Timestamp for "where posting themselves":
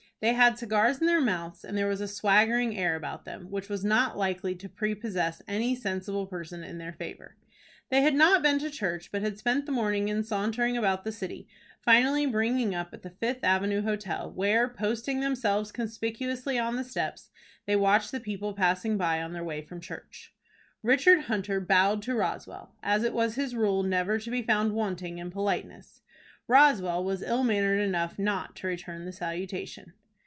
14.31-15.71